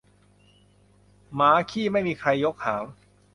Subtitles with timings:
[1.35, 2.83] หมาขี้ไม่มีใครยกหาง